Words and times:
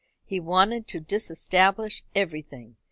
He 0.25 0.39
wanted 0.39 0.87
to 0.87 0.99
disestablish 0.99 2.01
everything. 2.15 2.75